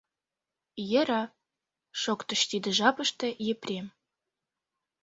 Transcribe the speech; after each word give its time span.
—Йӧра,— 0.91 1.23
шоктыш 2.01 2.41
тиде 2.49 2.69
жапыште 2.79 3.27
Епрем. 3.51 3.87